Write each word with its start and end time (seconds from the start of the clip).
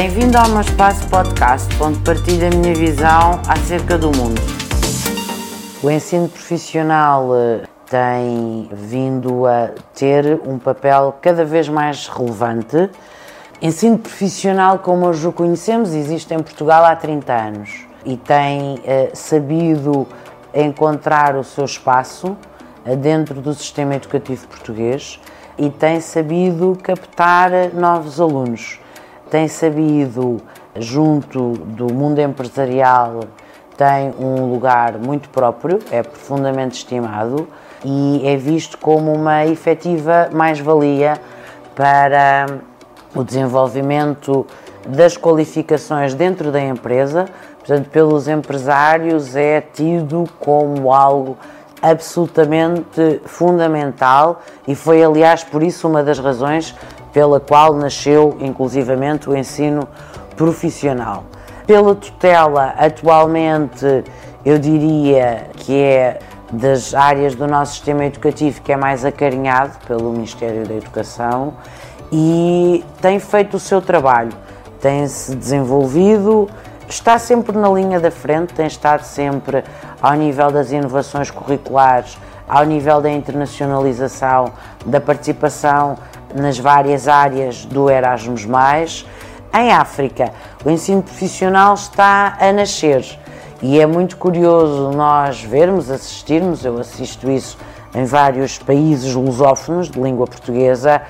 Bem-vindo 0.00 0.38
ao 0.38 0.48
meu 0.50 0.60
espaço 0.60 1.08
podcast, 1.08 1.66
onde 1.82 1.98
partilho 2.04 2.46
a 2.46 2.50
minha 2.50 2.72
visão 2.72 3.42
acerca 3.48 3.98
do 3.98 4.16
mundo. 4.16 4.40
O 5.82 5.90
ensino 5.90 6.28
profissional 6.28 7.30
eh, 7.34 7.62
tem 7.90 8.70
vindo 8.72 9.44
a 9.44 9.70
ter 9.96 10.40
um 10.46 10.56
papel 10.56 11.16
cada 11.20 11.44
vez 11.44 11.68
mais 11.68 12.06
relevante. 12.06 12.88
Ensino 13.60 13.98
profissional, 13.98 14.78
como 14.78 15.04
hoje 15.04 15.26
o 15.26 15.32
conhecemos, 15.32 15.92
existe 15.92 16.32
em 16.32 16.38
Portugal 16.38 16.84
há 16.84 16.94
30 16.94 17.32
anos 17.32 17.84
e 18.06 18.16
tem 18.16 18.80
eh, 18.84 19.10
sabido 19.14 20.06
encontrar 20.54 21.34
o 21.34 21.42
seu 21.42 21.64
espaço 21.64 22.36
eh, 22.84 22.94
dentro 22.94 23.40
do 23.40 23.52
sistema 23.52 23.96
educativo 23.96 24.46
português 24.46 25.18
e 25.58 25.68
tem 25.68 26.00
sabido 26.00 26.78
captar 26.80 27.50
novos 27.74 28.20
alunos 28.20 28.78
tem 29.30 29.48
sabido, 29.48 30.38
junto 30.76 31.52
do 31.52 31.92
mundo 31.92 32.18
empresarial, 32.20 33.20
tem 33.76 34.12
um 34.18 34.50
lugar 34.50 34.98
muito 34.98 35.28
próprio, 35.28 35.78
é 35.90 36.02
profundamente 36.02 36.78
estimado 36.78 37.46
e 37.84 38.22
é 38.24 38.36
visto 38.36 38.76
como 38.78 39.12
uma 39.12 39.46
efetiva 39.46 40.28
mais-valia 40.32 41.20
para 41.76 42.46
o 43.14 43.22
desenvolvimento 43.22 44.44
das 44.86 45.16
qualificações 45.16 46.14
dentro 46.14 46.50
da 46.50 46.60
empresa. 46.60 47.26
Portanto, 47.58 47.88
pelos 47.90 48.26
empresários 48.26 49.36
é 49.36 49.60
tido 49.60 50.24
como 50.40 50.92
algo 50.92 51.36
absolutamente 51.80 53.20
fundamental 53.24 54.42
e 54.66 54.74
foi, 54.74 55.04
aliás, 55.04 55.44
por 55.44 55.62
isso 55.62 55.86
uma 55.86 56.02
das 56.02 56.18
razões 56.18 56.74
pela 57.12 57.40
qual 57.40 57.74
nasceu 57.74 58.36
inclusivamente 58.40 59.28
o 59.28 59.36
ensino 59.36 59.88
profissional. 60.36 61.24
Pela 61.66 61.94
tutela, 61.94 62.74
atualmente, 62.78 64.04
eu 64.44 64.58
diria 64.58 65.46
que 65.54 65.74
é 65.74 66.18
das 66.50 66.94
áreas 66.94 67.34
do 67.34 67.46
nosso 67.46 67.72
sistema 67.74 68.06
educativo 68.06 68.62
que 68.62 68.72
é 68.72 68.76
mais 68.76 69.04
acarinhado 69.04 69.72
pelo 69.86 70.10
Ministério 70.12 70.66
da 70.66 70.74
Educação 70.74 71.54
e 72.10 72.82
tem 73.02 73.18
feito 73.18 73.58
o 73.58 73.60
seu 73.60 73.82
trabalho, 73.82 74.32
tem-se 74.80 75.34
desenvolvido, 75.36 76.48
está 76.88 77.18
sempre 77.18 77.56
na 77.56 77.68
linha 77.68 78.00
da 78.00 78.10
frente, 78.10 78.54
tem 78.54 78.66
estado 78.66 79.02
sempre 79.02 79.62
ao 80.00 80.14
nível 80.14 80.50
das 80.50 80.72
inovações 80.72 81.30
curriculares, 81.30 82.16
ao 82.48 82.64
nível 82.64 83.00
da 83.00 83.10
internacionalização, 83.10 84.52
da 84.86 85.00
participação 85.00 85.96
nas 86.34 86.58
várias 86.58 87.08
áreas 87.08 87.64
do 87.64 87.90
Erasmus. 87.90 88.46
Em 89.52 89.72
África, 89.72 90.32
o 90.64 90.70
ensino 90.70 91.02
profissional 91.02 91.74
está 91.74 92.36
a 92.40 92.52
nascer 92.52 93.04
e 93.60 93.80
é 93.80 93.86
muito 93.86 94.16
curioso 94.16 94.90
nós 94.96 95.42
vermos, 95.42 95.90
assistirmos, 95.90 96.64
eu 96.64 96.78
assisto 96.78 97.30
isso 97.30 97.58
em 97.94 98.04
vários 98.04 98.58
países 98.58 99.14
lusófonos 99.14 99.90
de 99.90 99.98
língua 100.00 100.26
portuguesa, 100.26 101.02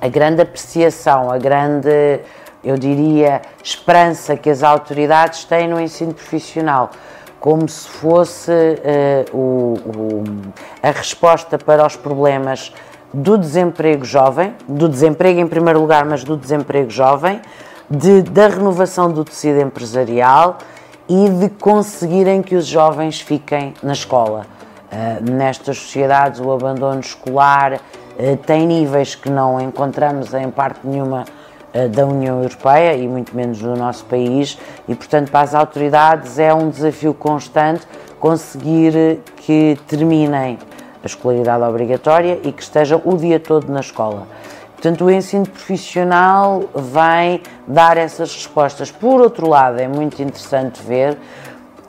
a 0.00 0.08
grande 0.08 0.42
apreciação, 0.42 1.30
a 1.30 1.38
grande, 1.38 2.20
eu 2.62 2.76
diria, 2.76 3.40
esperança 3.62 4.36
que 4.36 4.50
as 4.50 4.62
autoridades 4.62 5.44
têm 5.44 5.66
no 5.66 5.80
ensino 5.80 6.12
profissional, 6.12 6.90
como 7.44 7.68
se 7.68 7.86
fosse 7.86 8.50
uh, 8.50 9.36
o, 9.36 9.74
o, 9.84 10.24
a 10.82 10.90
resposta 10.90 11.58
para 11.58 11.86
os 11.86 11.94
problemas 11.94 12.72
do 13.12 13.36
desemprego 13.36 14.02
jovem, 14.02 14.54
do 14.66 14.88
desemprego 14.88 15.40
em 15.40 15.46
primeiro 15.46 15.78
lugar, 15.78 16.06
mas 16.06 16.24
do 16.24 16.38
desemprego 16.38 16.88
jovem, 16.88 17.42
de, 17.90 18.22
da 18.22 18.48
renovação 18.48 19.12
do 19.12 19.22
tecido 19.26 19.60
empresarial 19.60 20.56
e 21.06 21.28
de 21.28 21.50
conseguirem 21.50 22.40
que 22.40 22.56
os 22.56 22.64
jovens 22.64 23.20
fiquem 23.20 23.74
na 23.82 23.92
escola. 23.92 24.46
Uh, 24.90 25.30
nestas 25.30 25.76
sociedades, 25.76 26.40
o 26.40 26.50
abandono 26.50 27.00
escolar 27.00 27.74
uh, 27.74 28.36
tem 28.46 28.66
níveis 28.66 29.14
que 29.14 29.28
não 29.28 29.60
encontramos 29.60 30.32
em 30.32 30.50
parte 30.50 30.80
nenhuma 30.82 31.26
da 31.90 32.06
União 32.06 32.42
Europeia 32.42 32.94
e 32.94 33.08
muito 33.08 33.34
menos 33.34 33.58
do 33.58 33.74
nosso 33.74 34.04
país, 34.04 34.56
e 34.88 34.94
portanto, 34.94 35.30
para 35.30 35.40
as 35.40 35.54
autoridades 35.54 36.38
é 36.38 36.54
um 36.54 36.70
desafio 36.70 37.12
constante 37.12 37.86
conseguir 38.20 39.20
que 39.36 39.78
terminem 39.88 40.58
a 41.02 41.06
escolaridade 41.06 41.62
obrigatória 41.64 42.38
e 42.44 42.52
que 42.52 42.62
estejam 42.62 43.02
o 43.04 43.16
dia 43.16 43.40
todo 43.40 43.70
na 43.70 43.80
escola. 43.80 44.26
Portanto, 44.72 45.04
o 45.04 45.10
ensino 45.10 45.48
profissional 45.48 46.64
vai 46.74 47.40
dar 47.66 47.96
essas 47.96 48.34
respostas. 48.34 48.90
Por 48.90 49.20
outro 49.20 49.48
lado, 49.48 49.80
é 49.80 49.88
muito 49.88 50.22
interessante 50.22 50.82
ver 50.82 51.18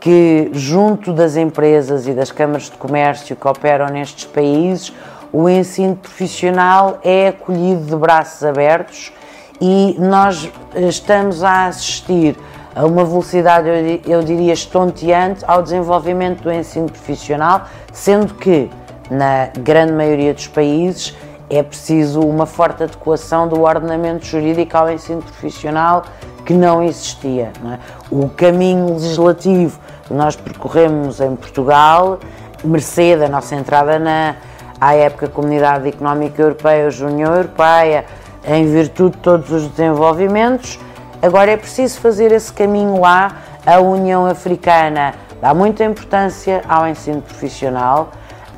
que, 0.00 0.50
junto 0.52 1.12
das 1.12 1.36
empresas 1.36 2.06
e 2.06 2.12
das 2.12 2.30
câmaras 2.30 2.70
de 2.70 2.76
comércio 2.76 3.34
que 3.34 3.48
operam 3.48 3.86
nestes 3.86 4.24
países, 4.24 4.92
o 5.32 5.48
ensino 5.48 5.96
profissional 5.96 6.98
é 7.02 7.28
acolhido 7.28 7.84
de 7.84 7.96
braços 7.96 8.44
abertos 8.44 9.12
e 9.60 9.96
nós 9.98 10.50
estamos 10.74 11.42
a 11.42 11.66
assistir 11.66 12.36
a 12.74 12.84
uma 12.84 13.04
velocidade, 13.04 13.68
eu 14.06 14.22
diria, 14.22 14.52
estonteante 14.52 15.44
ao 15.46 15.62
desenvolvimento 15.62 16.42
do 16.42 16.52
ensino 16.52 16.90
profissional, 16.90 17.66
sendo 17.92 18.34
que 18.34 18.68
na 19.10 19.48
grande 19.58 19.92
maioria 19.92 20.34
dos 20.34 20.48
países, 20.48 21.16
é 21.48 21.62
preciso 21.62 22.20
uma 22.20 22.46
forte 22.46 22.82
adequação 22.82 23.46
do 23.46 23.60
ordenamento 23.60 24.24
jurídico 24.24 24.76
ao 24.76 24.90
ensino 24.90 25.22
profissional 25.22 26.04
que 26.44 26.52
não 26.52 26.82
existia. 26.82 27.52
Não 27.62 27.74
é? 27.74 27.78
O 28.10 28.28
caminho 28.28 28.94
legislativo 28.94 29.78
que 30.06 30.14
nós 30.14 30.36
percorremos 30.36 31.20
em 31.20 31.36
Portugal, 31.36 32.18
mercê 32.62 33.16
da 33.16 33.28
nossa 33.28 33.54
entrada 33.54 33.98
na 33.98 34.36
à 34.80 34.94
época 34.94 35.28
Comunidade 35.28 35.88
Económica 35.88 36.42
Europeia, 36.42 36.88
União 37.00 37.34
Europeia, 37.34 38.04
em 38.46 38.70
virtude 38.70 39.16
de 39.16 39.22
todos 39.22 39.50
os 39.50 39.68
desenvolvimentos, 39.68 40.78
agora 41.22 41.50
é 41.50 41.56
preciso 41.56 42.00
fazer 42.00 42.32
esse 42.32 42.52
caminho 42.52 43.00
lá. 43.00 43.36
A 43.66 43.80
União 43.80 44.26
Africana 44.26 45.14
dá 45.40 45.54
muita 45.54 45.84
importância 45.84 46.62
ao 46.68 46.86
ensino 46.86 47.22
profissional 47.22 48.10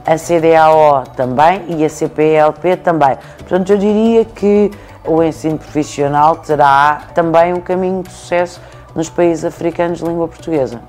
a 0.06 0.16
CDAO 0.16 1.04
também 1.16 1.64
e 1.66 1.84
a 1.84 1.88
CPLP 1.88 2.76
também. 2.76 3.18
Portanto, 3.38 3.72
eu 3.72 3.76
diria 3.76 4.24
que 4.24 4.70
o 5.04 5.22
ensino 5.22 5.58
profissional 5.58 6.36
terá 6.36 7.02
também 7.12 7.52
um 7.52 7.60
caminho 7.60 8.02
de 8.04 8.12
sucesso 8.12 8.60
nos 8.94 9.10
países 9.10 9.44
africanos 9.44 9.98
de 9.98 10.04
língua 10.04 10.28
portuguesa. 10.28 10.80